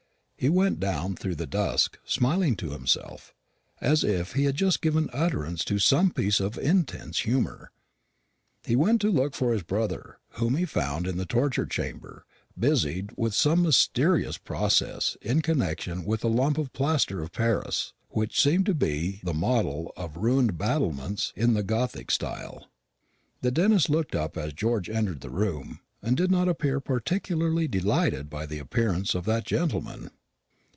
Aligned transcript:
He 0.35 0.49
went 0.49 0.79
down 0.79 1.15
through 1.15 1.35
the 1.35 1.45
dusk, 1.45 1.99
smiling 2.03 2.55
to 2.55 2.71
himself, 2.71 3.31
as 3.79 4.03
if 4.03 4.33
he 4.33 4.45
had 4.45 4.55
just 4.55 4.81
given 4.81 5.07
utterance 5.13 5.63
to 5.65 5.77
some 5.77 6.09
piece 6.09 6.39
of 6.39 6.57
intense 6.57 7.19
humour. 7.19 7.69
He 8.63 8.75
went 8.75 9.01
to 9.01 9.11
look 9.11 9.35
for 9.35 9.53
his 9.53 9.61
brother, 9.61 10.17
whom 10.39 10.55
he 10.55 10.65
found 10.65 11.05
in 11.05 11.17
the 11.17 11.27
torture 11.27 11.67
chamber, 11.67 12.25
busied 12.57 13.11
with 13.15 13.35
some 13.35 13.61
mysterious 13.61 14.39
process 14.39 15.15
in 15.21 15.43
connection 15.43 16.05
with 16.05 16.23
a 16.23 16.27
lump 16.27 16.57
of 16.57 16.73
plaster 16.73 17.21
of 17.21 17.31
paris, 17.31 17.93
which 18.09 18.41
seemed 18.41 18.65
to 18.65 18.73
be 18.73 19.21
the 19.23 19.35
model 19.35 19.93
of 19.95 20.17
ruined 20.17 20.57
battlements 20.57 21.31
in 21.35 21.53
the 21.53 21.61
Gothic 21.61 22.09
style. 22.09 22.67
The 23.41 23.51
dentist 23.51 23.91
looked 23.91 24.15
up 24.15 24.35
as 24.37 24.53
George 24.53 24.89
entered 24.89 25.21
the 25.21 25.29
room, 25.29 25.81
and 26.01 26.17
did 26.17 26.31
not 26.31 26.49
appear 26.49 26.79
particularly 26.79 27.67
delighted 27.67 28.27
by 28.27 28.47
the 28.47 28.57
appearance 28.57 29.13
of 29.13 29.25
that 29.25 29.45
gentleman. 29.45 30.09